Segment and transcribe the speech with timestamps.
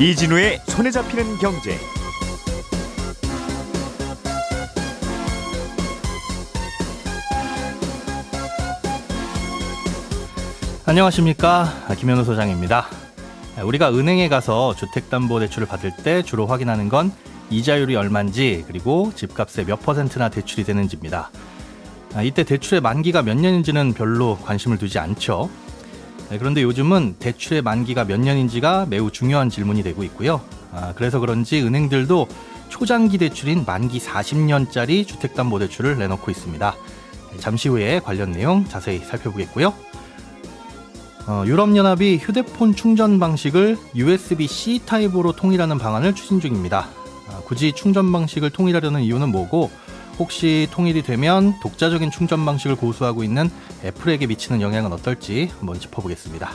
[0.00, 1.76] 이진우의 손에 잡히는 경제.
[10.86, 11.64] 안녕하십니까
[11.98, 12.86] 김현우 소장입니다.
[13.64, 17.10] 우리가 은행에 가서 주택담보대출을 받을 때 주로 확인하는 건
[17.50, 21.32] 이자율이 얼마인지 그리고 집값의 몇 퍼센트나 대출이 되는지입니다.
[22.22, 25.50] 이때 대출의 만기가 몇 년인지는 별로 관심을 두지 않죠.
[26.30, 30.40] 그런데 요즘은 대출의 만기가 몇 년인지가 매우 중요한 질문이 되고 있고요.
[30.94, 32.28] 그래서 그런지 은행들도
[32.68, 36.74] 초장기 대출인 만기 40년짜리 주택담보대출을 내놓고 있습니다.
[37.38, 39.72] 잠시 후에 관련 내용 자세히 살펴보겠고요.
[41.26, 46.88] 어, 유럽연합이 휴대폰 충전 방식을 USB-C 타입으로 통일하는 방안을 추진 중입니다.
[47.28, 49.70] 어, 굳이 충전 방식을 통일하려는 이유는 뭐고
[50.18, 53.50] 혹시 통일이 되면 독자적인 충전 방식을 고수하고 있는
[53.84, 56.50] 애플에게 미치는 영향은 어떨지 한번 짚어보겠습니다.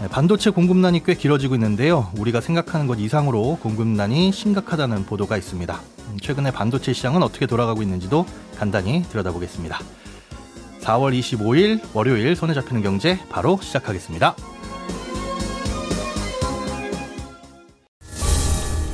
[0.00, 2.10] 네, 반도체 공급난이 꽤 길어지고 있는데요.
[2.16, 5.78] 우리가 생각하는 것 이상으로 공급난이 심각하다는 보도가 있습니다.
[6.08, 8.24] 음, 최근에 반도체 시장은 어떻게 돌아가고 있는지도
[8.58, 9.78] 간단히 들여다보겠습니다.
[10.80, 14.34] 4월 25일 월요일 손에 잡히는 경제 바로 시작하겠습니다.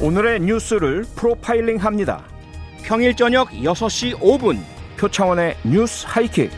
[0.01, 2.25] 오늘의 뉴스를 프로파일링 합니다.
[2.87, 4.63] 평일 저녁 6시 5분
[4.97, 6.53] 표창원의 뉴스 하이킥.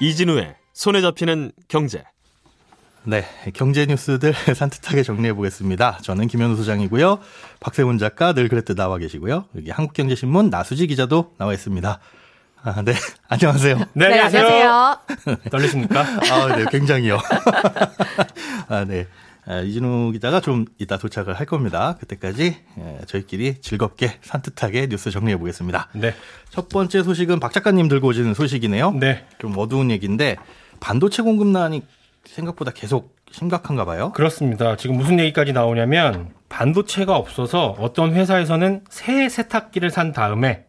[0.00, 2.04] 이진우의 손에 잡히는 경제.
[3.04, 5.98] 네, 경제 뉴스들 산뜻하게 정리해 보겠습니다.
[6.02, 7.18] 저는 김현우 소장이고요.
[7.60, 9.44] 박세훈 작가 늘 그랬듯 나와 계시고요.
[9.56, 12.00] 여기 한국경제신문 나수지 기자도 나와 있습니다.
[12.62, 12.92] 아, 네.
[13.28, 13.76] 안녕하세요.
[13.78, 14.96] 네, 네 안녕하세요.
[15.50, 16.00] 떨리십니까?
[16.00, 17.18] 아, 네, 굉장히요.
[18.68, 19.06] 아, 네.
[19.46, 21.96] 아, 이진우 기자가 좀 이따 도착을 할 겁니다.
[21.98, 25.88] 그때까지 예, 저희끼리 즐겁게 산뜻하게 뉴스 정리해 보겠습니다.
[25.94, 26.14] 네.
[26.50, 28.92] 첫 번째 소식은 박 작가님 들고 오시는 소식이네요.
[28.92, 29.26] 네.
[29.38, 30.36] 좀 어두운 얘기인데
[30.78, 31.82] 반도체 공급난이
[32.26, 34.12] 생각보다 계속 심각한가 봐요.
[34.12, 34.76] 그렇습니다.
[34.76, 40.66] 지금 무슨 얘기까지 나오냐면 반도체가 없어서 어떤 회사에서는 새 세탁기를 산 다음에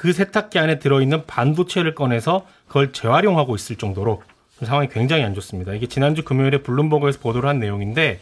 [0.00, 4.22] 그 세탁기 안에 들어있는 반도체를 꺼내서 그걸 재활용하고 있을 정도로
[4.62, 5.74] 상황이 굉장히 안 좋습니다.
[5.74, 8.18] 이게 지난주 금요일에 블룸버그에서 보도를 한 내용인데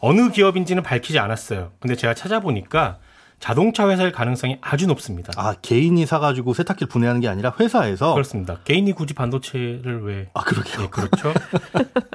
[0.00, 1.72] 어느 기업인지는 밝히지 않았어요.
[1.78, 2.98] 근데 제가 찾아보니까
[3.40, 5.32] 자동차 회사일 가능성이 아주 높습니다.
[5.36, 8.58] 아 개인이 사가지고 세탁기를 분해하는 게 아니라 회사에서 그렇습니다.
[8.64, 10.28] 개인이 굳이 반도체를 왜?
[10.34, 10.82] 아 그러게요.
[10.82, 11.32] 네, 그렇죠.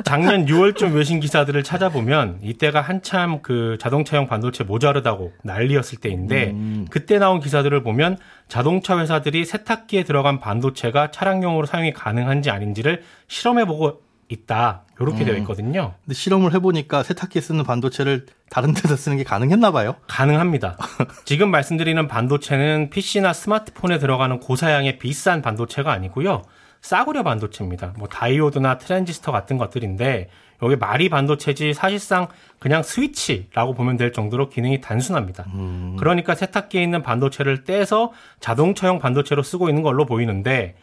[0.04, 6.88] 작년 6월쯤 외신 기사들을 찾아보면 이때가 한참 그 자동차용 반도체 모자르다고 난리였을 때인데 음.
[6.90, 8.18] 그때 나온 기사들을 보면
[8.50, 14.84] 자동차 회사들이 세탁기에 들어간 반도체가 차량용으로 사용이 가능한지 아닌지를 실험해보고 있다.
[15.00, 15.26] 이렇게 음.
[15.26, 15.94] 되어 있거든요.
[16.06, 19.96] 근데 실험을 해보니까 세탁기에 쓰는 반도체를 다른 데서 쓰는 게 가능했나 봐요?
[20.06, 20.78] 가능합니다.
[21.26, 26.44] 지금 말씀드리는 반도체는 PC나 스마트폰에 들어가는 고사양의 비싼 반도체가 아니고요.
[26.80, 27.96] 싸구려 반도체입니다.
[27.98, 30.30] 뭐 다이오드나 트랜지스터 같은 것들인데
[30.62, 32.28] 여기 말이 반도체지 사실상
[32.60, 35.46] 그냥 스위치라고 보면 될 정도로 기능이 단순합니다.
[35.56, 35.96] 음.
[35.98, 40.76] 그러니까 세탁기에 있는 반도체를 떼서 자동차용 반도체로 쓰고 있는 걸로 보이는데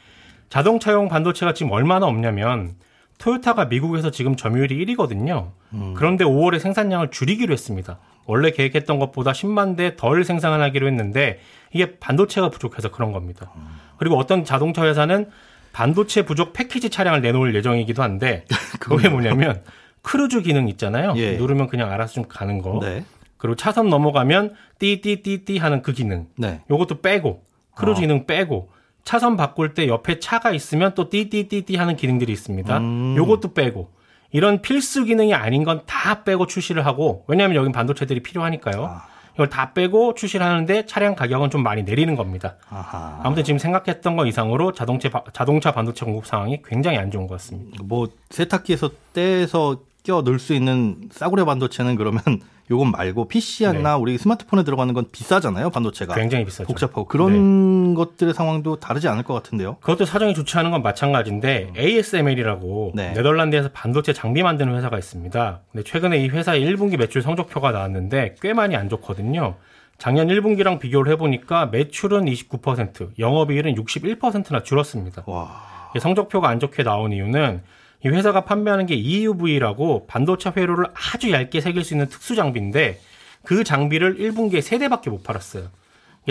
[0.48, 2.74] 자동차용 반도체가 지금 얼마나 없냐면
[3.20, 5.50] 토요타가 미국에서 지금 점유율이 1위거든요.
[5.74, 5.94] 음.
[5.94, 7.98] 그런데 5월에 생산량을 줄이기로 했습니다.
[8.24, 11.40] 원래 계획했던 것보다 10만 대 덜 생산하기로 했는데
[11.72, 13.52] 이게 반도체가 부족해서 그런 겁니다.
[13.56, 13.66] 음.
[13.98, 15.28] 그리고 어떤 자동차 회사는
[15.72, 18.44] 반도체 부족 패키지 차량을 내놓을 예정이기도 한데
[18.80, 19.62] 그게 뭐냐면
[20.02, 21.12] 크루즈 기능 있잖아요.
[21.16, 21.36] 예.
[21.36, 22.80] 누르면 그냥 알아서 좀 가는 거.
[22.82, 23.04] 네.
[23.36, 26.26] 그리고 차선 넘어가면 띠띠띠띠 하는 그 기능.
[26.36, 26.60] 네.
[26.70, 27.42] 요것도 빼고
[27.74, 28.00] 크루즈 어.
[28.00, 28.70] 기능 빼고
[29.10, 32.78] 차선 바꿀 때 옆에 차가 있으면 또 띠띠띠띠 하는 기능들이 있습니다.
[32.78, 33.14] 음.
[33.16, 33.88] 요것도 빼고
[34.30, 38.84] 이런 필수 기능이 아닌 건 다 빼고 출시를 하고 왜냐하면 여긴 반도체들이 필요하니까요.
[38.84, 39.02] 아.
[39.34, 42.54] 이걸 다 빼고 출시를 하는데 차량 가격은 좀 많이 내리는 겁니다.
[42.70, 43.18] 아하.
[43.24, 47.82] 아무튼 지금 생각했던 것 이상으로 자동차 자동차 반도체 공급 상황이 굉장히 안 좋은 것 같습니다.
[47.82, 52.22] 뭐 세탁기에서 떼서 껴 넣을 수 있는 싸구려 반도체는 그러면
[52.70, 54.00] 요건 말고 PC나 네.
[54.00, 56.14] 우리 스마트폰에 들어가는 건 비싸잖아요, 반도체가.
[56.14, 56.68] 굉장히 비싸죠.
[56.68, 57.94] 복잡하고 그런 네.
[57.96, 59.76] 것들의 상황도 다르지 않을 것 같은데요.
[59.80, 61.76] 그것도 사정이 좋지 않은 건 마찬가지인데 음.
[61.76, 63.12] ASML이라고 네.
[63.12, 65.60] 네덜란드에서 반도체 장비 만드는 회사가 있습니다.
[65.72, 69.56] 근데 최근에 이 회사의 1분기 매출 성적표가 나왔는데 꽤 많이 안 좋거든요.
[69.98, 75.24] 작년 1분기랑 비교를 해보니까 매출은 29%, 영업이익은 61%나 줄었습니다.
[75.26, 75.60] 와.
[75.98, 77.62] 성적표가 안 좋게 나온 이유는
[78.04, 82.98] 이 회사가 판매하는 게 EUV라고 반도체 회로를 아주 얇게 새길 수 있는 특수 장비인데
[83.44, 85.68] 그 장비를 1분기에 3대밖에 못 팔았어요.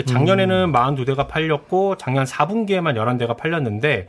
[0.06, 0.72] 작년에는 음.
[0.72, 4.08] 42대가 팔렸고 작년 4분기에만 11대가 팔렸는데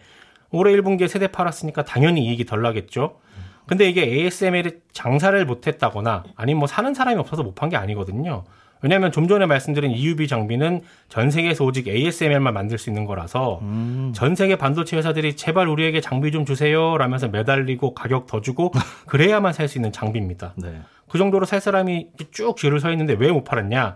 [0.52, 3.19] 올해 1분기에 3대 팔았으니까 당연히 이익이 덜 나겠죠.
[3.68, 8.44] 근데 이게 ASML이 장사를 못 했다거나 아니면 뭐 사는 사람이 없어서 못 판 게 아니거든요.
[8.81, 14.12] 왜냐하면 좀 전에 말씀드린 EUV 장비는 전 세계에서 오직 ASML만 만들 수 있는 거라서 음.
[14.16, 18.72] 전 세계 반도체 회사들이 제발 우리에게 장비 좀 주세요 라면서 매달리고 가격 더 주고
[19.07, 20.54] 그래야만 살 수 있는 장비입니다.
[20.57, 20.81] 네.
[21.07, 23.95] 그 정도로 살 사람이 쭉 줄을 서 있는데 왜 못 팔았냐?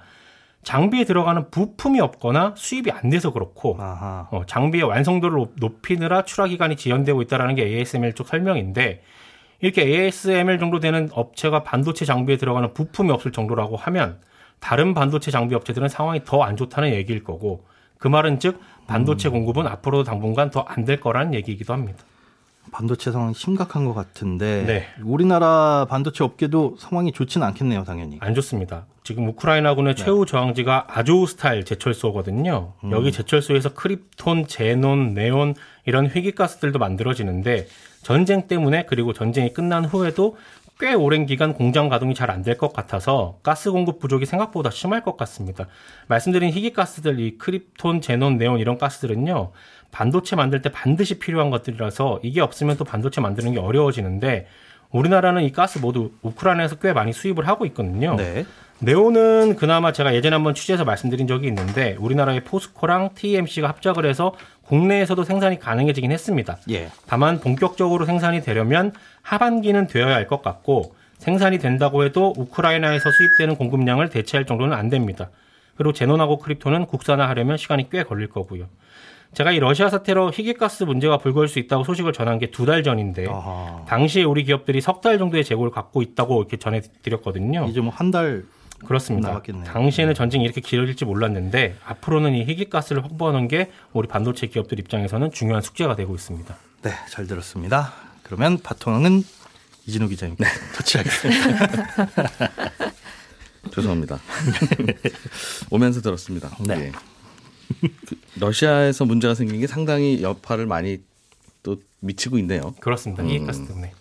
[0.63, 3.77] 장비에 들어가는 부품이 없거나 수입이 안 돼서 그렇고.
[4.31, 9.01] 어, 장비의 완성도를 높- 높이느라 출하 기간이 지연되고 있다라는 게 ASML 쪽 설명인데
[9.61, 14.17] 이렇게 ASML 정도 되는 업체가 반도체 장비에 들어가는 부품이 없을 정도라고 하면
[14.65, 17.65] 다른 반도체 장비 업체들은 상황이 더 안 좋다는 얘기일 거고
[18.00, 22.00] 그 말은 즉 반도체 공급은 앞으로도 당분간 더 안 될 거라는 얘기이기도 합니다.
[22.71, 24.88] 반도체 상황이 심각한 것 같은데 네.
[25.03, 28.17] 우리나라 반도체 업계도 상황이 좋지는 않겠네요, 당연히.
[28.21, 28.88] 안 좋습니다.
[29.03, 32.73] 지금 우크라이나군의 최후 저항지가 아조우스탈 제철소거든요.
[32.89, 35.53] 여기 제철소에서 크립톤, 제논, 네온
[35.85, 37.67] 이런 회기가스들도 만들어지는데
[38.01, 40.35] 전쟁 때문에 그리고 전쟁이 끝난 후에도
[40.80, 45.01] 꽤 오랜 기간 공장 가동이 잘 안 될 것 같아서 가스 공급 부족이 생각보다 심할
[45.04, 45.68] 것 같습니다.
[46.07, 49.51] 말씀드린 희귀가스들, 이 크립톤, 제논, 네온 이런 가스들은요,
[49.92, 54.48] 반도체 만들 때 반드시 필요한 것들이라서 이게 없으면 또 반도체 만드는 게 어려워지는데
[54.92, 58.16] 우리나라는 이 가스 모두 우크라이나에서 꽤 많이 수입을 하고 있거든요.
[58.16, 58.45] 네.
[58.80, 64.33] 네온은 그나마 제가 예전에 한번 취재해서 말씀드린 적이 있는데 우리나라의 포스코랑 TMC가 합작을 해서
[64.67, 66.57] 국내에서도 생산이 가능해지긴 했습니다.
[66.71, 66.89] 예.
[67.07, 68.91] 다만 본격적으로 생산이 되려면
[69.21, 75.29] 하반기는 되어야 할 것 같고 생산이 된다고 해도 우크라이나에서 수입되는 공급량을 대체할 정도는 안 됩니다.
[75.77, 78.65] 그리고 제논하고 크립톤은 국산화하려면 시간이 꽤 걸릴 거고요.
[79.33, 83.27] 제가 이 러시아 사태로 희귀가스 문제가 불거질 수 있다고 소식을 전한 게 두 달 전인데
[83.29, 83.83] 아하.
[83.88, 87.65] 당시에 우리 기업들이 석 달 정도의 재고를 갖고 있다고 이렇게 전해드렸거든요.
[87.69, 88.44] 이제 뭐 한 달
[88.86, 89.30] 그렇습니다.
[89.30, 89.66] 남았겠네요.
[89.66, 95.62] 당시에는 전쟁이 이렇게 길어질지 몰랐는데 앞으로는 이 희귀가스를 확보하는 게 우리 반도체 기업들 입장에서는 중요한
[95.62, 96.56] 숙제가 되고 있습니다.
[96.83, 97.94] 네, 잘 들었습니다.
[98.24, 99.24] 그러면 바통은
[99.88, 100.44] 이진우 기자님께
[100.75, 101.68] 터치하겠습니다.
[103.72, 104.19] 죄송합니다.
[105.72, 106.56] 오면서 들었습니다.
[106.60, 106.75] 네.
[106.86, 106.92] 예.
[108.06, 111.01] 그 러시아에서 문제가 생긴 게 상당히 여파를 많이
[111.63, 112.74] 또 미치고 있네요.
[112.80, 113.24] 그렇습니다.
[113.24, 113.30] 음.
[113.30, 113.92] 희귀가스 때문에.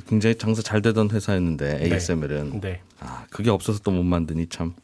[0.00, 2.80] 그 굉장히 장사 잘 되던 회사였는데 ASML은 네.
[3.00, 4.74] 아 그게 없어서 또 못 만드니 참.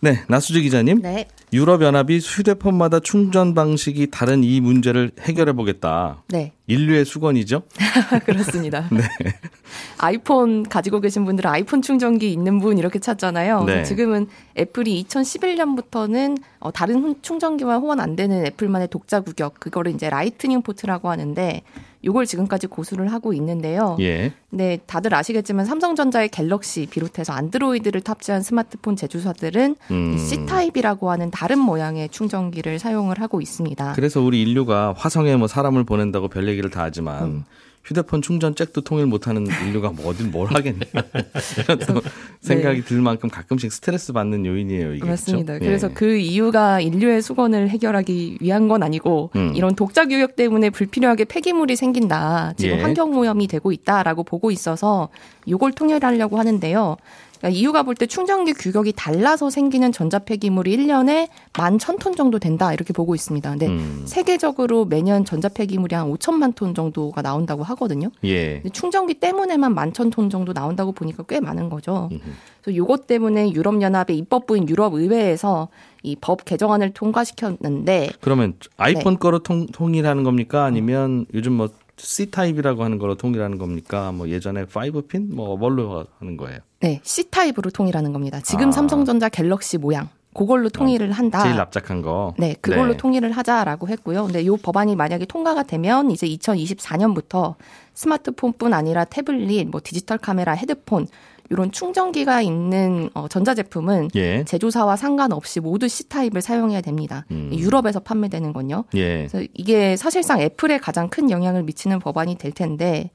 [0.00, 1.00] 네, 나수지 기자님.
[1.00, 1.28] 네.
[1.54, 6.22] 유럽 연합이 휴대폰마다 충전 방식이 다른 이 문제를 해결해 보겠다.
[6.28, 6.52] 네.
[6.66, 7.62] 인류의 수건이죠?
[8.26, 8.86] 그렇습니다.
[9.98, 13.64] 아이폰 가지고 계신 분들은 아이폰 충전기 있는 분 이렇게 찾잖아요.
[13.64, 13.82] 네.
[13.84, 14.26] 지금은
[14.58, 20.60] 애플이 2011년부터는 어, 다른 후- 충전기와 호환 안 되는 애플만의 독자 규격 그거를 이제 라이트닝
[20.62, 21.62] 포트라고 하는데
[22.04, 23.96] 요걸 지금까지 고수를 하고 있는데요.
[24.00, 24.32] 예.
[24.50, 30.14] 네, 다들 아시겠지만 삼성전자의 갤럭시 비롯해서 안드로이드를 탑재한 스마트폰 제조사들은 음.
[30.14, 33.92] 이 C타입이라고 하는 다른 모양의 충전기를 사용을 하고 있습니다.
[33.94, 37.44] 그래서 우리 인류가 화성에 뭐 사람을 보낸다고 별 얘기를 다 하지만 음.
[37.84, 40.80] 휴대폰 충전 잭도 통일 못하는 인류가 뭐 어딜 뭘 하겠냐
[41.58, 42.10] 이런 또 네.
[42.40, 45.54] 생각이 들 만큼 가끔씩 스트레스 받는 요인이에요 이게 맞습니다.
[45.54, 45.64] 그렇죠?
[45.66, 45.92] 그래서 예.
[45.92, 49.52] 그 이유가 인류의 수건을 해결하기 위한 건 아니고 음.
[49.54, 52.54] 이런 독자 교육 때문에 불필요하게 폐기물이 생긴다.
[52.56, 52.82] 지금 예.
[52.82, 55.10] 환경 오염이 되고 있다라고 보고 있어서
[55.44, 56.96] 이걸 통일하려고 하는데요.
[57.44, 62.92] 그러니까 이유가 볼 때 충전기 규격이 달라서 생기는 전자 폐기물이 1년에 11,000톤 정도 된다 이렇게
[62.92, 63.50] 보고 있습니다.
[63.50, 64.02] 근데 음.
[64.06, 68.10] 세계적으로 매년 전자 폐기물이 한 5천만 톤 정도가 나온다고 하거든요.
[68.24, 68.62] 예.
[68.72, 72.08] 충전기 때문에만 11,000톤 정도 나온다고 보니까 꽤 많은 거죠.
[72.10, 72.20] 음흠.
[72.62, 75.68] 그래서 요것 때문에 유럽 연합의 입법부인 유럽 의회에서
[76.02, 79.18] 이 법 개정안을 통과시켰는데 그러면 아이폰 네.
[79.18, 84.64] 거로 통, 통일하는 겁니까 아니면 요즘 뭐 C 타입이라고 하는 거로 통일하는 겁니까 뭐 예전에
[84.64, 88.42] 5핀 뭐 뭘로 하는 거예요 네, C타입으로 통일하는 겁니다.
[88.42, 88.72] 지금 아.
[88.72, 91.42] 삼성전자 갤럭시 모양 그걸로 통일을 한다.
[91.42, 92.96] 제일 납작한 거 네, 그걸로 네.
[92.98, 94.24] 통일을 하자라고 했고요.
[94.24, 97.54] 근데 이 법안이 만약에 통과가 되면 이제 2024년부터
[97.94, 101.06] 스마트폰뿐 아니라 태블릿, 뭐 디지털 카메라, 헤드폰
[101.50, 104.44] 이런 충전기가 있는 어, 전자제품은 예.
[104.44, 107.26] 제조사와 상관없이 모두 C타입을 사용해야 됩니다.
[107.30, 107.50] 음.
[107.52, 108.84] 유럽에서 판매되는 건요.
[108.94, 109.26] 예.
[109.28, 113.10] 그래서 이게 사실상 애플에 가장 큰 영향을 미치는 법안이 될 텐데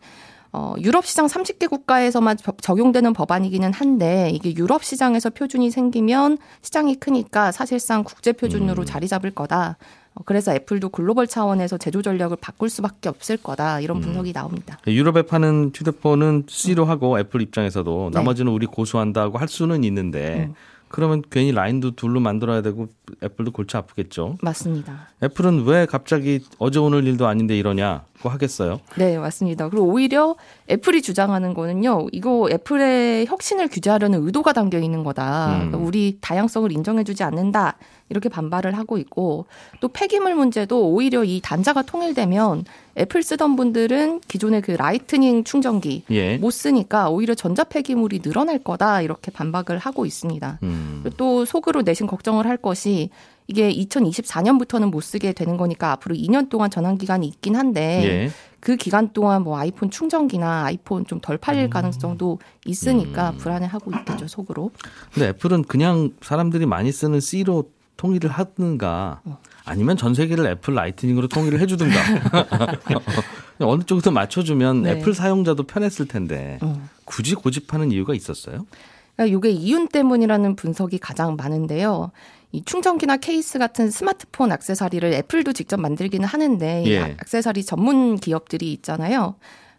[0.51, 6.95] 어, 유럽 시장 30개 국가에서만 저- 적용되는 법안이기는 한데 이게 유럽 시장에서 표준이 생기면 시장이
[6.95, 8.85] 크니까 사실상 국제 표준으로 음.
[8.85, 9.77] 자리 잡을 거다.
[10.19, 13.77] 어, 그래서 애플도 글로벌 차원에서 제조 전략을 바꿀 수밖에 없을 거다.
[13.77, 13.81] 음.
[13.81, 14.77] 이런 분석이 나옵니다.
[14.85, 18.19] 유럽에 파는 휴대폰은 C로 하고 애플 입장에서도 네.
[18.19, 20.55] 나머지는 우리 고수한다고 할 수는 있는데 음.
[20.89, 22.87] 그러면 괜히 라인도 둘로 만들어야 되고
[23.23, 24.37] 애플도 골치 아프겠죠.
[24.41, 25.07] 맞습니다.
[25.23, 28.79] 애플은 왜 갑자기 어제 오늘 일도 아닌데 이러냐고 하겠어요.
[28.97, 29.69] 네, 맞습니다.
[29.69, 30.35] 그리고 오히려
[30.67, 35.61] 애플이 주장하는 거는요, 이거 애플의 혁신을 규제하려는 의도가 담겨 있는 거다.
[35.61, 35.75] 음.
[35.75, 37.77] 우리 다양성을 인정해 주지 않는다.
[38.09, 39.45] 이렇게 반발을 하고 있고
[39.79, 42.65] 또 폐기물 문제도 오히려 이 단자가 통일되면
[42.97, 46.37] 애플 쓰던 분들은 기존의 그 라이트닝 충전기 예.
[46.37, 50.59] 못 쓰니까 오히려 전자 폐기물이 늘어날 거다 이렇게 반박을 하고 있습니다.
[50.63, 51.03] 음.
[51.17, 53.09] 또 속으로 내심 걱정을 할 것이
[53.47, 58.31] 이게 2024년부터는 못 쓰게 되는 거니까 앞으로 2년 동안 전환 기간이 있긴 한데 예.
[58.59, 61.69] 그 기간 동안 뭐 아이폰 충전기나 아이폰 좀 덜 팔릴 음.
[61.69, 64.71] 가능성도 있으니까 불안해하고 있겠죠 속으로.
[65.13, 69.21] 근데 애플은 그냥 사람들이 많이 쓰는 C로 통일을 하든가
[69.65, 71.99] 아니면 전 세계를 애플 Lightning으로 통일을 해주든가
[73.59, 74.91] 어느 쪽에서 맞춰주면 네.
[74.91, 76.87] 애플 사용자도 편했을 텐데 음.
[77.03, 78.65] 굳이 고집하는 이유가 있었어요?
[79.17, 82.11] 그러니까 이게 이윤 때문이라는 분석이 가장 많은데요.
[82.53, 87.17] 이 충전기나 케이스 같은 스마트폰 액세서리를 애플도 직접 만들기는 하는데 이 예.
[87.19, 89.35] 액세서리 전문 기업들이 있잖아요.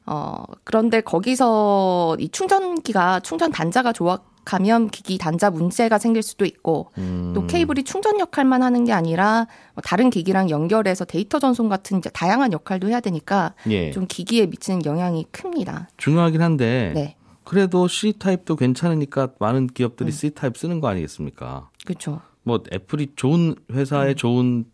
[0.06, 7.32] 어, 그런데 거기서 이 충전기가 충전 단자가 조악하면 기기 단자 문제가 생길 수도 있고 음.
[7.34, 12.10] 또 케이블이 충전 역할만 하는 게 아니라 뭐 다른 기기랑 연결해서 데이터 전송 같은 이제
[12.10, 13.90] 다양한 역할도 해야 되니까 예.
[13.90, 15.88] 좀 기기에 미치는 영향이 큽니다.
[15.96, 17.16] 중요하긴 한데 네.
[17.44, 20.12] 그래도 C 타입도 괜찮으니까 많은 기업들이 음.
[20.12, 21.70] C 타입 쓰는 거 아니겠습니까?
[21.84, 22.20] 그렇죠.
[22.42, 24.64] 뭐 애플이 좋은 회사의 좋은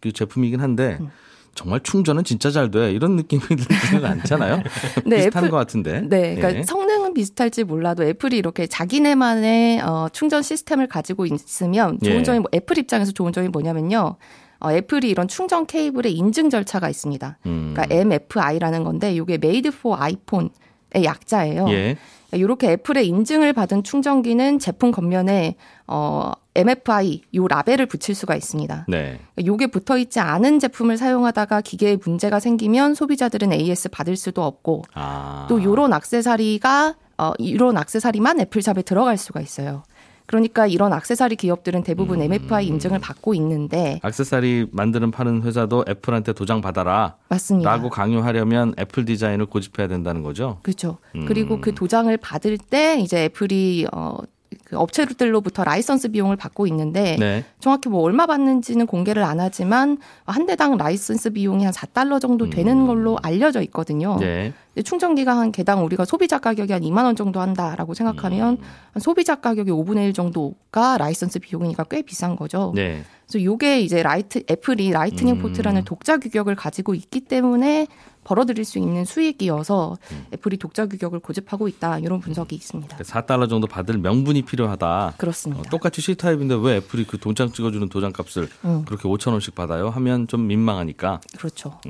[0.00, 1.10] 그 제품이긴 한데 음.
[1.54, 2.92] 정말 충전은 진짜 잘 돼.
[2.92, 4.62] 이런 느낌이 들지는 않잖아요.
[5.04, 6.00] 네, 비슷한 애플- 것 같은데.
[6.00, 6.62] 네, 그러니까 예.
[6.62, 12.22] 성능은 비슷할지 몰라도 애플이 이렇게 자기네만의 어, 충전 시스템을 가지고 있으면 좋은 예.
[12.22, 14.16] 점이 뭐, 애플 입장에서 좋은 점이 뭐냐면요.
[14.60, 17.38] 어, 애플이 이런 충전 케이블의 인증 절차가 있습니다.
[17.46, 17.72] 음.
[17.74, 21.66] 그러니까 MFI라는 건데 이게 Made for iPhone의 약자예요.
[21.70, 21.96] 예.
[22.32, 28.86] 이렇게 애플의 인증을 받은 충전기는 제품 겉면에 어, MFI 요 라벨을 붙일 수가 있습니다.
[28.88, 29.20] 네.
[29.44, 35.46] 요게 붙어 있지 않은 제품을 사용하다가 기계에 문제가 생기면 소비자들은 AS 받을 수도 없고 아.
[35.48, 39.82] 또 요런 액세서리가 어 이런 액세서리만 애플샵에 들어갈 수가 있어요.
[40.26, 42.32] 그러니까 이런 액세서리 기업들은 대부분 음.
[42.32, 47.16] MFI 인증을 받고 있는데 액세서리 만드는 파는 회사도 애플한테 도장 받아라.
[47.28, 47.70] 맞습니다.
[47.70, 50.58] 라고 강요하려면 애플 디자인을 고집해야 된다는 거죠.
[50.62, 50.98] 그렇죠.
[51.14, 51.26] 음.
[51.26, 54.18] 그리고 그 도장을 받을 때 이제 애플이 어,
[54.64, 57.44] 그 업체들로부터 라이선스 비용을 받고 있는데 네.
[57.60, 62.86] 정확히 뭐 얼마 받는지는 공개를 안 하지만 한 대당 라이선스 비용이 한 4달러 정도 되는
[62.86, 64.14] 걸로 알려져 있거든요.
[64.14, 64.20] 음.
[64.20, 64.52] 네.
[64.82, 68.64] 충전기가 한 개당 우리가 소비자 가격이 한 2만 원 정도 한다라고 생각하면 음.
[68.92, 72.72] 한 소비자 가격의 5분의 1 정도가 라이선스 비용이니까 꽤 비싼 거죠.
[72.74, 73.02] 네.
[73.26, 75.42] 그래서 요게 이제 라이트 애플이 Lightning 음.
[75.42, 77.86] 포트라는 독자 규격을 가지고 있기 때문에
[78.24, 80.26] 벌어들일 수 있는 수익이어서 음.
[80.32, 82.96] 애플이 독자 규격을 고집하고 있다 이런 분석이 있습니다.
[82.98, 85.06] 4달러 정도 받을 명분이 필요하다.
[85.06, 85.68] 어, 그렇습니다.
[85.70, 89.88] 똑같이 C 타입인데 왜 애플이 그 도장 찍어주는 도장 값을 음, 그렇게 5천 원씩 받아요?
[89.90, 91.20] 하면 좀 민망하니까.
[91.36, 91.80] 그렇죠.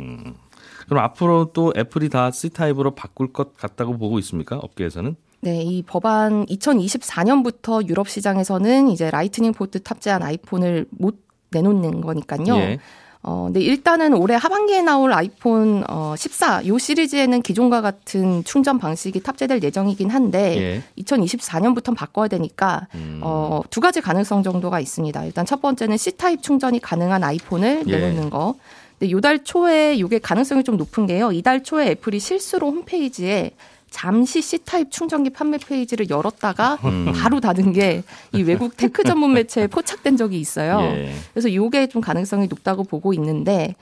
[0.89, 4.57] 그럼 앞으로 또 애플이 다 C 타입으로 바꿀 것 같다고 보고 있습니까?
[4.57, 5.17] 업계에서는?
[5.41, 11.19] 네, 이 법안 2024년부터 유럽 시장에서는 이제 Lightning 포트 탑재한 아이폰을 못
[11.51, 12.57] 내놓는 거니까요.
[12.57, 12.79] 예.
[13.25, 19.23] 어, 근데 일단은 올해 하반기에 나올 아이폰 어, 14, 요 시리즈에는 기존과 같은 충전 방식이
[19.23, 21.03] 탑재될 예정이긴 한데 예.
[21.03, 23.21] 2024년부터는 바꿔야 되니까 음.
[23.23, 25.25] 어, 두 가지 가능성 정도가 있습니다.
[25.25, 27.93] 일단 첫 번째는 C타입 충전이 가능한 아이폰을 예.
[27.93, 28.57] 내놓는 거.
[28.99, 31.31] 근데 요달 초에 이게 가능성이 좀 높은 게요.
[31.31, 33.53] 이달 초에 애플이 실수로 홈페이지에
[33.93, 37.13] 잠시 C타입 충전기 판매 페이지를 열었다가 음.
[37.15, 40.81] 바로 닫은 게 이 외국 tech 전문 매체에 포착된 적이 있어요.
[40.95, 41.15] 예.
[41.33, 43.75] 그래서 요게 좀 가능성이 높다고 보고 있는데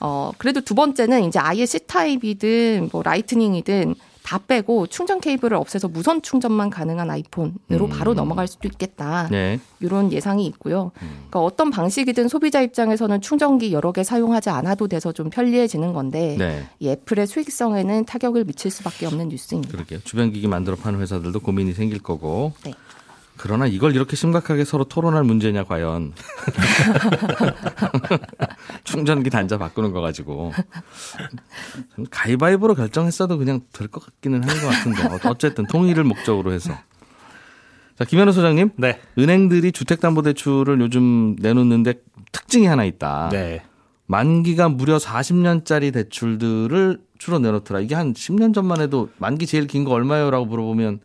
[0.00, 3.94] 어 그래도 두 번째는 이제 아예 C 타입이든 뭐 Lightning이든
[4.28, 7.88] 다 빼고 충전 케이블을 없애서 무선 충전만 가능한 아이폰으로 음.
[7.88, 9.26] 바로 넘어갈 수도 있겠다.
[9.30, 9.58] 네.
[9.80, 10.92] 이런 예상이 있고요.
[11.00, 11.08] 음.
[11.30, 16.68] 그러니까 어떤 방식이든 소비자 입장에서는 충전기 여러 개 사용하지 않아도 돼서 좀 편리해지는 건데 네.
[16.78, 19.72] 이 애플의 수익성에는 타격을 미칠 수밖에 없는 뉴스입니다.
[19.72, 20.00] 그러게요.
[20.04, 22.52] 주변 기기 만들어 파는 회사들도 고민이 생길 거고.
[22.64, 22.74] 네.
[23.38, 26.12] 그러나 이걸 이렇게 심각하게 서로 토론할 문제냐 과연.
[28.84, 30.52] 충전기 단자 바꾸는 거 가지고.
[32.10, 35.02] 가위바위보로 결정했어도 그냥 될 것 같기는 한 것 같은데.
[35.04, 36.74] 어- 어쨌든 통일을 목적으로 해서.
[37.98, 38.70] 자, 김현우 소장님.
[38.76, 39.00] 네.
[39.18, 41.94] 은행들이 주택담보대출을 요즘 내놓는데
[42.32, 43.30] 특징이 하나 있다.
[43.32, 43.62] 네.
[44.06, 47.80] 만기가 무려 40년짜리 대출들을 주로 내놓더라.
[47.80, 51.00] 이게 한 10년 전만 해도 만기 제일 긴 거 얼마요라고 물어보면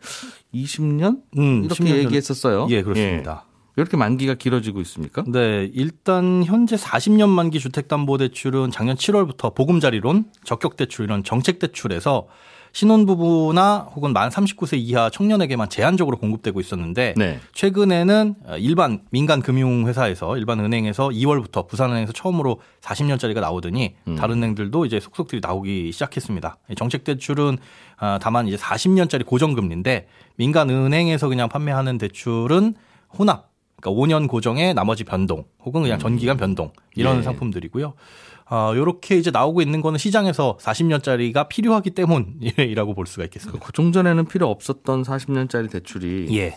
[0.53, 1.22] 20년?
[1.38, 2.67] 음, 이렇게 10년 전- 얘기했었어요.
[2.70, 3.46] 예, 그렇습니다.
[3.48, 3.53] 예.
[3.75, 5.24] 이렇게 만기가 길어지고 있습니까?
[5.27, 12.27] 네, 일단 현재 40년 만기 주택담보대출은 작년 7월부터 보금자리론, 적격대출 이런 정책대출에서
[12.73, 17.39] 신혼부부나 혹은 만 39세 이하 청년에게만 제한적으로 공급되고 있었는데 네.
[17.53, 24.15] 최근에는 일반 민간 금융회사에서 일반 은행에서 2월부터 부산은행에서 처음으로 40년짜리가 나오더니 음.
[24.15, 26.57] 다른 은행들도 이제 속속들이 나오기 시작했습니다.
[26.75, 27.59] 정책 대출은
[27.97, 32.73] 아, 다만 이제 40년짜리 고정금리인데 민간 은행에서 그냥 판매하는 대출은
[33.17, 37.21] 혼합 그러니까 5년 고정에 나머지 변동 혹은 그냥 전기간 변동 이런 예.
[37.21, 37.93] 상품들이고요.
[38.53, 43.65] 어, 요렇게 이제 나오고 있는 거는 시장에서 40년짜리가 필요하기 때문이라고 볼 수가 있겠습니다.
[43.65, 46.55] 그 종전에는 필요 없었던 40년짜리 대출이 예.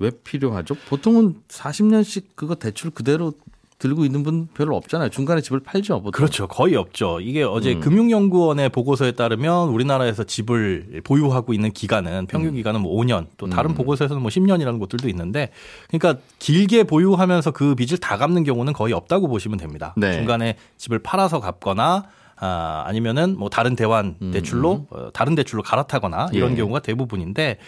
[0.00, 0.74] 왜 필요하죠?
[0.88, 3.32] 보통은 40년씩 그거 대출 그대로
[3.80, 5.08] 들고 있는 분 별로 없잖아요.
[5.08, 6.02] 중간에 집을 팔죠.
[6.02, 6.12] 보통.
[6.12, 6.46] 그렇죠.
[6.46, 7.18] 거의 없죠.
[7.20, 7.80] 이게 어제 음.
[7.80, 12.26] 금융연구원의 보고서에 따르면 우리나라에서 집을 보유하고 있는 기간은 음.
[12.26, 15.48] 평균 기간은 뭐 5년, 또 다른 보고서에서는 뭐 10년이라는 곳들도 있는데,
[15.88, 19.94] 그러니까 길게 보유하면서 그 빚을 다 갚는 경우는 거의 없다고 보시면 됩니다.
[19.96, 20.12] 네.
[20.12, 22.04] 중간에 집을 팔아서 갚거나
[22.36, 26.52] 아, 아니면은 뭐 다른 대환 대출로 어, 다른 대출로 갈아타거나 이런 음.
[26.52, 26.56] 예.
[26.56, 27.58] 경우가 대부분인데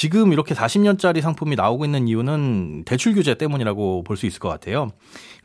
[0.00, 4.88] 지금 이렇게 40년짜리 상품이 나오고 있는 이유는 대출 규제 때문이라고 볼 수 있을 것 같아요.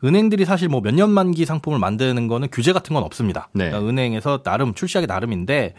[0.02, 3.50] 은행들이 사실 뭐 몇 년 만기 상품을 만드는 거는 규제 같은 건 없습니다.
[3.52, 3.66] 네.
[3.68, 5.74] 그러니까 은행에서 나름 출시하기 나름인데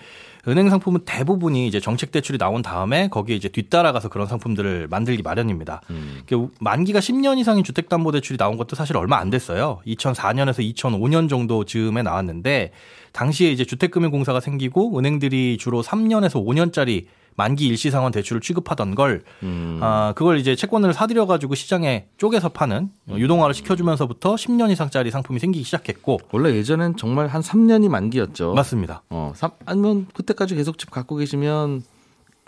[0.48, 5.82] 은행 상품은 대부분이 이제 정책 대출이 나온 다음에 거기에 이제 뒤따라가서 그런 상품들을 만들기 마련입니다.
[5.90, 6.22] 음.
[6.28, 9.80] 그 만기가 10년 이상인 주택담보대출이 나온 것도 사실 얼마 안 됐어요.
[9.88, 12.74] 2004년에서 2005년 정도 즈음에 나왔는데
[13.12, 17.06] 당시에 이제 주택금융공사가 생기고 은행들이 주로 3년에서 5년짜리
[17.38, 19.80] 만기 일시상환 대출을 취급하던 걸 음.
[19.82, 25.64] 아, 그걸 이제 채권을 사들여 가지고 시장에 쪼개서 파는 유동화를 시켜주면서부터 10년 이상짜리 상품이 생기기
[25.64, 28.54] 시작했고 원래 예전엔 정말 한 3년이 만기였죠.
[28.54, 29.04] 맞습니다.
[29.10, 31.84] 어, 삼- 아니면 그때까지 계속 집 갖고 계시면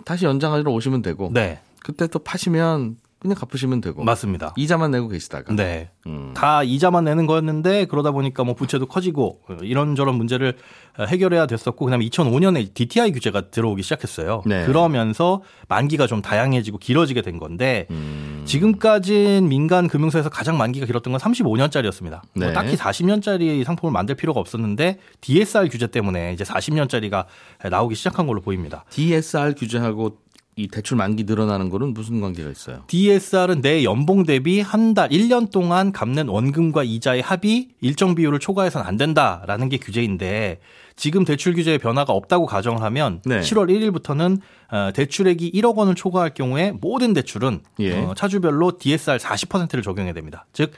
[0.04, 4.54] 다시 연장하러 오시면 되고 네, 그때 또 파시면 그냥 갚으시면 되고 맞습니다.
[4.56, 5.90] 이자만 내고 계시다가 네.
[6.06, 6.32] 음.
[6.34, 10.56] 다 이자만 내는 거였는데 그러다 보니까 뭐 부채도 커지고 이런저런 문제를
[10.98, 14.42] 해결해야 됐었고 그다음에 2005년에 DTI 규제가 들어오기 시작했어요.
[14.46, 14.64] 네.
[14.64, 18.42] 그러면서 만기가 좀 다양해지고 길어지게 된 건데 음.
[18.46, 22.22] 지금까지는 민간 금융사에서 가장 만기가 길었던 건 35년짜리였습니다.
[22.32, 22.46] 네.
[22.46, 27.26] 뭐 딱히 40년짜리 상품을 만들 필요가 없었는데 DSR 규제 때문에 이제 40년짜리가
[27.70, 28.86] 나오기 시작한 걸로 보입니다.
[28.88, 30.16] DSR 규제하고
[30.60, 32.82] 이 대출 만기 늘어나는 거는 무슨 관계가 있어요?
[32.86, 38.86] DSR은 내 연봉 대비 한 달, 1년 동안 갚는 원금과 이자의 합이 일정 비율을 초과해서는
[38.86, 40.60] 안 된다라는 게 규제인데
[40.96, 43.40] 지금 대출 규제에 변화가 없다고 가정을 하면 네.
[43.40, 44.40] 7월 1일부터는
[44.70, 47.96] 어, 대출액이 1억 원을 초과할 경우에 모든 대출은 예.
[47.96, 50.44] 어, 차주별로 DSR 40%를 적용해야 됩니다.
[50.52, 50.72] 즉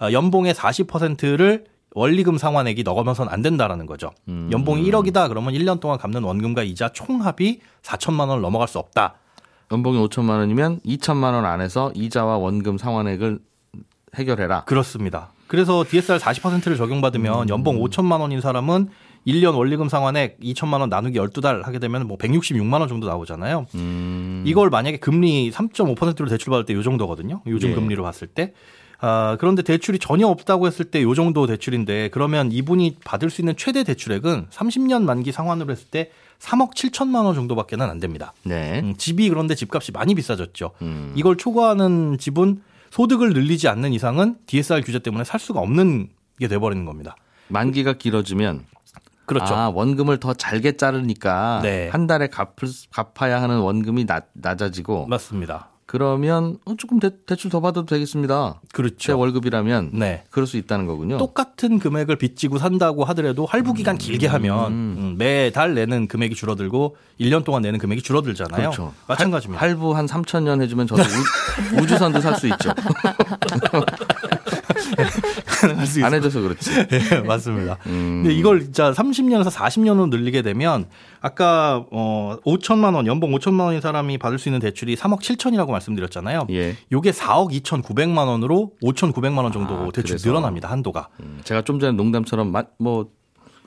[0.00, 4.12] 어, 연봉의 40%를 원리금 상환액이 넣으면서는 안 된다라는 거죠.
[4.28, 4.48] 음.
[4.52, 9.16] 연봉이 1억이다 그러면 1년 동안 갚는 원금과 이자 총합이 4천만 원을 넘어갈 수 없다.
[9.72, 13.40] 연봉이 5천만 원이면 2천만 원 안에서 이자와 원금 상환액을
[14.14, 14.64] 해결해라.
[14.64, 15.30] 그렇습니다.
[15.48, 18.88] 그래서 DSR 40%를 적용받으면 연봉 5천만 원인 사람은
[19.26, 23.66] 1년 원리금 상환액 2천만 원 나누기 12달 하게 되면 뭐 166만 원 정도 나오잖아요.
[23.74, 24.42] 음.
[24.46, 27.42] 이걸 만약에 금리 3.5%로 대출받을 때 요 정도거든요.
[27.46, 27.74] 요즘 예.
[27.74, 28.52] 금리로 봤을 때.
[28.98, 33.54] 아, 그런데 대출이 전혀 없다고 했을 때 요 정도 대출인데 그러면 이분이 받을 수 있는
[33.56, 38.32] 최대 대출액은 30년 만기 상환으로 했을 때 3억 7천만 원 정도밖에는 안 됩니다.
[38.42, 38.80] 네.
[38.80, 40.72] 음, 집이 그런데 집값이 많이 비싸졌죠.
[40.82, 41.12] 음.
[41.16, 46.84] 이걸 초과하는 집은 소득을 늘리지 않는 이상은 DSR 규제 때문에 살 수가 없는 게 돼버리는
[46.84, 47.16] 겁니다.
[47.48, 48.64] 만기가 길어지면
[49.26, 49.54] 그렇죠.
[49.54, 51.88] 아, 원금을 더 잘게 자르니까 네.
[51.88, 55.70] 한 달에 갚을, 갚아야 하는 원금이 낮, 낮아지고 맞습니다.
[55.88, 58.60] 그러면 어, 조금 대, 대출 더 받아도 되겠습니다.
[58.62, 59.18] 제 그렇죠.
[59.18, 60.24] 월급이라면 네.
[60.30, 61.16] 그럴 수 있다는 거군요.
[61.16, 67.44] 똑같은 금액을 빚지고 산다고 하더라도 할부 기간 길게 하면 음, 매달 내는 금액이 줄어들고 1년
[67.44, 68.56] 동안 내는 금액이 줄어들잖아요.
[68.70, 68.92] 그렇죠.
[69.06, 69.62] 마찬가지입니다.
[69.62, 72.70] 할, 부 한 3천 년 해주면 저도 우, 우주선도 살 수 있죠.
[75.76, 76.70] 할수 안 해줘서 그렇지.
[76.88, 77.78] 네, 맞습니다.
[77.86, 78.22] 음.
[78.24, 80.86] 근데 이걸 진짜 30년에서 40년으로 늘리게 되면
[81.20, 86.46] 아까 어 5천만 원 연봉 5천만 원인 사람이 받을 수 있는 대출이 3억 7천이라고 말씀드렸잖아요.
[86.50, 86.76] 예.
[86.92, 90.28] 요게 4억 2천9백만 원으로 5천9백만 원 정도 아, 대출 그래서.
[90.28, 90.70] 늘어납니다.
[90.70, 91.08] 한도가.
[91.20, 93.08] 음, 제가 좀 전에 농담처럼 마- 뭐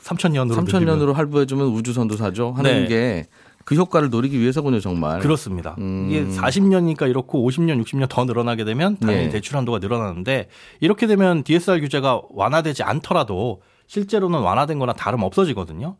[0.03, 2.87] 3천년으로 3천 년으로 할부해주면 우주선도 사죠 하는 네.
[2.87, 3.25] 게
[3.69, 5.19] 그 효과를 노리기 위해서군요 정말.
[5.19, 5.75] 그렇습니다.
[5.77, 6.07] 음.
[6.09, 9.29] 이게 40년이니까 이렇고 50년, 60년 더 늘어나게 되면 당연히 네.
[9.29, 15.97] 대출 한도가 늘어나는데 이렇게 되면 DSR 규제가 완화되지 않더라도 실제로는 완화된 거나 다름 없어지거든요.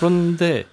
[0.00, 0.64] 그런데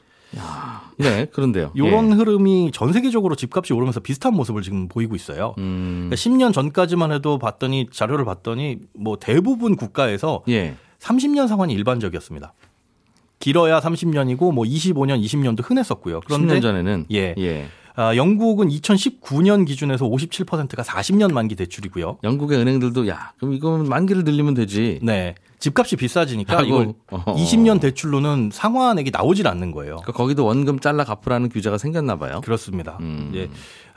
[0.97, 1.73] 네, 그런데요.
[1.75, 2.15] 이런 예.
[2.15, 5.53] 흐름이 전 세계적으로 집값이 오르면서 비슷한 모습을 지금 보이고 있어요.
[5.59, 10.73] 음, 그러니까 10년 전까지만 해도 봤더니 자료를 봤더니 뭐 대부분 국가에서 예.
[10.97, 12.53] 30년 상환이 일반적이었습니다.
[13.41, 16.21] 길어야 30년이고 뭐 25년, 20년도 흔했었고요.
[16.25, 17.35] 그런데 10년 전에는 예.
[17.37, 17.67] 예.
[17.95, 22.19] 아, 영국은 2019년 기준에서 57%가 40년 만기 대출이고요.
[22.23, 24.99] 영국의 은행들도 야 그럼 이거는 만기를 늘리면 되지.
[25.01, 25.35] 네.
[25.59, 27.35] 집값이 비싸지니까 이걸 어허.
[27.35, 29.97] 20년 대출로는 상환액이 나오질 않는 거예요.
[29.97, 32.41] 그러니까 거기도 원금 잘라 갚으라는 규제가 생겼나 봐요.
[32.43, 32.97] 그렇습니다.
[33.01, 33.29] 음.
[33.29, 33.47] 이제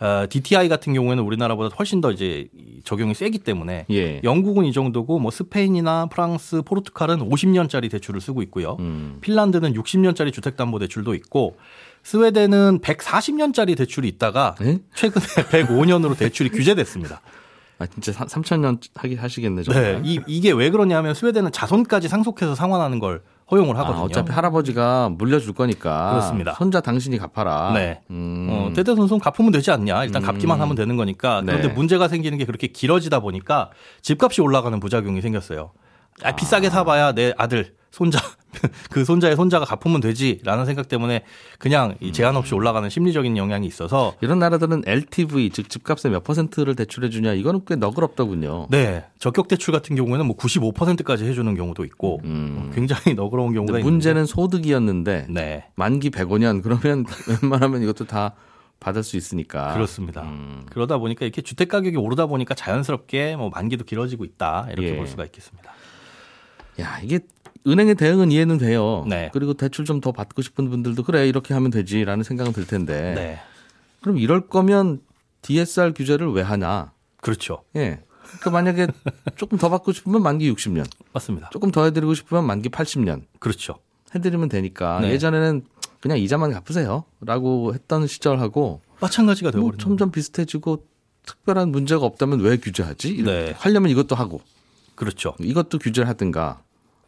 [0.04, 4.20] 어, DTI 같은 경우에는 우리나라보다 훨씬 더 이제 이 적용이 세기 때문에 예.
[4.22, 8.76] 영국은 이 정도고 뭐 스페인이나 프랑스, 포르투갈은 50년짜리 대출을 쓰고 있고요.
[8.80, 9.16] 음.
[9.22, 11.56] 핀란드는 60년짜리 주택담보대출도 있고
[12.02, 14.78] 스웨덴은 140년짜리 대출이 있다가 예?
[14.94, 15.24] 최근에
[15.66, 17.22] 105년으로 대출이 규제됐습니다.
[17.78, 20.02] 아 진짜 3천 년 하기 하시겠네 네, 정말.
[20.04, 24.02] 이, 이게 왜 그러냐면 스웨덴은 자손까지 상속해서 상환하는 걸 허용을 하거든요.
[24.02, 26.54] 아, 어차피 할아버지가 물려줄 거니까 그렇습니다.
[26.54, 27.72] 손자 당신이 갚아라.
[27.74, 28.00] 네.
[28.10, 28.48] 음.
[28.50, 30.04] 어, 대대손손 갚으면 되지 않냐.
[30.04, 31.42] 일단 갚기만 하면 되는 거니까.
[31.42, 31.74] 그런데 네.
[31.74, 33.70] 문제가 생기는 게 그렇게 길어지다 보니까
[34.02, 35.72] 집값이 올라가는 부작용이 생겼어요.
[36.22, 38.18] 아, 비싸게 사봐야 내 아들, 손자,
[38.90, 41.22] 그 손자의 손자가 갚으면 되지라는 생각 때문에
[41.60, 46.74] 그냥 이 제한 없이 올라가는 심리적인 영향이 있어서 이런 나라들은 LTV 즉 집값의 몇 퍼센트를
[46.74, 48.66] 대출해 주냐 이거는 꽤 너그럽더군요.
[48.68, 53.88] 네 적격 대출 같은 경우에는 뭐 95%까지 해주는 경우도 있고 어, 굉장히 너그러운 경우가 있는데
[53.88, 57.04] 문제는 소득이었는데 네 만기 105년 그러면
[57.42, 58.34] 웬만하면 이것도 다
[58.80, 59.72] 받을 수 있으니까.
[59.72, 60.22] 그렇습니다.
[60.22, 60.66] 음.
[60.68, 64.96] 그러다 보니까 이렇게 주택 가격이 오르다 보니까 자연스럽게 뭐 만기도 길어지고 있다 이렇게 예.
[64.96, 65.72] 볼 수가 있겠습니다.
[66.80, 67.20] 야 이게
[67.66, 69.04] 은행의 대응은 이해는 돼요.
[69.08, 69.30] 네.
[69.32, 73.14] 그리고 대출 좀 더 받고 싶은 분들도 그래 이렇게 하면 되지라는 생각은 들 텐데.
[73.14, 73.38] 네
[74.02, 75.00] 그럼 이럴 거면
[75.42, 76.92] DSR 규제를 왜 하냐?
[77.22, 78.00] 그렇죠 예.
[78.26, 78.86] 그러니까 만약에
[79.36, 81.48] 조금 더 받고 싶으면 만기 60년, 맞습니다.
[81.50, 83.76] 조금 더 해드리고 싶으면 만기 80년 그렇죠.
[84.14, 85.10] 해드리면 되니까 네.
[85.10, 85.62] 예전에는
[86.00, 90.84] 그냥 이자만 갚으세요라고 했던 시절하고 마찬가지가 뭐 되어버리는 점점 비슷해지고
[91.24, 93.22] 특별한 문제가 없다면 왜 규제하지?
[93.22, 93.54] 네.
[93.56, 94.42] 하려면 이것도 하고
[94.94, 95.34] 그렇죠.
[95.40, 96.60] 이것도 규제를 하든가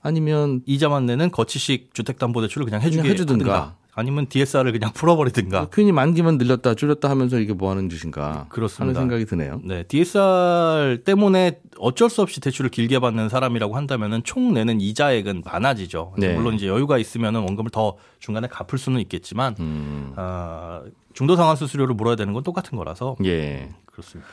[0.07, 3.75] 아니면 이자만 내는 거치식 주택담보대출을 그냥 해주게 그냥 해주든가.
[3.99, 5.69] 아니면 DSR을 그냥 풀어버리든가.
[5.73, 8.83] 괜히 만기만 늘렸다 줄였다 하면서 이게 뭐 하는 짓인가 그렇습니다.
[8.83, 9.61] 하는 생각이 드네요.
[9.65, 16.15] 네, DSR 때문에 어쩔 수 없이 대출을 길게 받는 사람이라고 한다면은 총 내는 이자액은 많아지죠.
[16.19, 16.35] 네.
[16.35, 20.13] 물론 이제 여유가 있으면은 원금을 더 중간에 갚을 수는 있겠지만 음.
[20.17, 20.83] 아,
[21.15, 23.71] 중도 상환 수수료를 물어야 되는 건 똑같은 거라서 예.
[23.87, 24.31] 그렇습니다.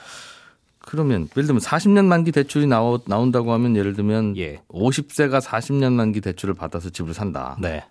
[0.85, 4.61] 그러면 예를 들면 40년 만기 대출이 나오, 나온다고 하면 예를 들면 예.
[4.69, 7.57] 50세가 40년 만기 대출을 받아서 집을 산다.
[7.59, 7.83] 네,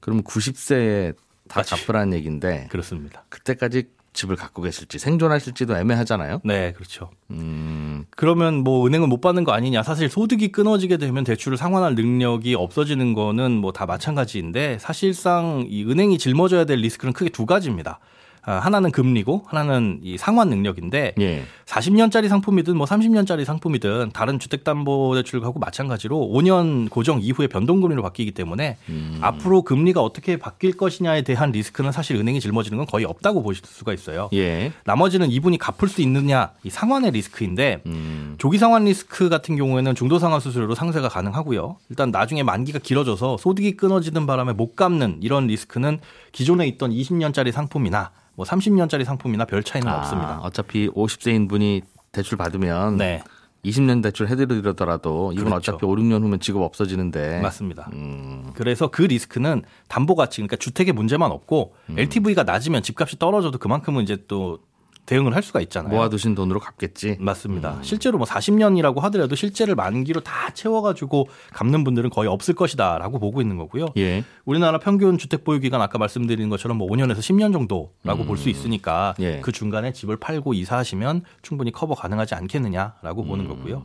[0.00, 1.14] 그러면 90세에
[1.48, 1.70] 다 맞지.
[1.86, 3.24] 갚으라는 얘기인데 그렇습니다.
[3.28, 6.40] 그때까지 집을 갖고 계실지 생존하실지도 애매하잖아요.
[6.44, 7.10] 네, 그렇죠.
[7.30, 9.82] 음, 그러면 뭐 은행은 못 받는 거 아니냐.
[9.82, 16.18] 사실 소득이 끊어지게 되면 대출을 상환할 능력이 없어지는 거는 뭐 다 마찬가지인데 사실상 이 은행이
[16.18, 18.00] 짊어져야 될 리스크는 크게 두 가지입니다.
[18.44, 21.44] 아, 하나는 금리고 하나는 이 상환 능력인데 예.
[21.64, 28.78] 40년짜리 상품이든 뭐 30년짜리 상품이든 다른 주택담보대출하고 마찬가지로 5년 고정 이후에 변동금리로 바뀌기 때문에
[29.20, 33.94] 앞으로 금리가 어떻게 바뀔 것이냐에 대한 리스크는 사실 은행이 짊어지는 건 거의 없다고 보실 수가
[33.94, 34.28] 있어요.
[34.32, 34.72] 예.
[34.84, 40.18] 나머지는 이분이 갚을 수 있느냐 이 상환의 리스크인데 음, 조기 상환 리스크 같은 경우에는 중도
[40.18, 41.76] 상환 수수료로 상쇄가 가능하고요.
[41.90, 46.00] 일단 나중에 만기가 길어져서 소득이 끊어지는 바람에 못 갚는 이런 리스크는
[46.32, 50.40] 기존에 있던 20년짜리 상품이나 뭐 30년짜리 상품이나 별 차이는 아, 없습니다.
[50.42, 53.22] 어차피 50세인 분이 대출 받으면 네,
[53.64, 55.72] 20년 대출 해드리더라도 이건 그렇죠.
[55.72, 57.88] 어차피 5, 6년 후면 직업 없어지는데 맞습니다.
[57.92, 61.98] 음, 그래서 그 리스크는 담보 가치 그러니까 주택의 문제만 없고 음.
[61.98, 64.58] LTV가 낮으면 집값이 떨어져도 그만큼은 이제 또
[65.04, 65.92] 대응을 할 수가 있잖아요.
[65.92, 67.16] 모아두신 돈으로 갚겠지.
[67.18, 67.78] 맞습니다.
[67.82, 73.56] 실제로 뭐 40년이라고 하더라도 실제를 만기로 다 채워가지고 갚는 분들은 거의 없을 것이다라고 보고 있는
[73.56, 73.86] 거고요.
[73.96, 74.24] 예.
[74.44, 79.40] 우리나라 평균 주택 보유 기간 아까 말씀드린 것처럼 뭐 5년에서 10년 정도라고 볼수 있으니까 예.
[79.40, 83.28] 그 중간에 집을 팔고 이사하시면 충분히 커버 가능하지 않겠느냐라고 음.
[83.28, 83.82] 보는 거고요.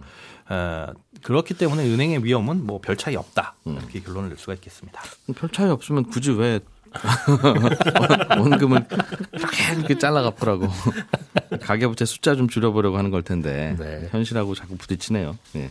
[0.51, 0.85] 에,
[1.23, 3.75] 그렇기 때문에 은행의 위험은 뭐 별 차이 없다 음.
[3.79, 5.01] 이렇게 결론을 낼 수가 있겠습니다.
[5.35, 6.59] 별 차이 없으면 굳이 왜
[8.37, 8.85] 원금을
[9.33, 10.67] 이렇게 이렇게 잘라 갚으라고
[11.61, 14.07] 가계부채 숫자 좀 줄여보려고 하는 걸 텐데 네.
[14.11, 15.37] 현실하고 자꾸 부딪히네요.
[15.55, 15.69] 예.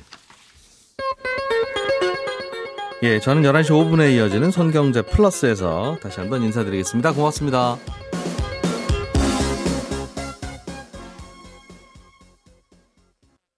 [3.03, 7.13] 예, 저는 11시 5분에 이어지는 손경제 플러스에서 다시 한번 인사드리겠습니다.
[7.13, 7.77] 고맙습니다.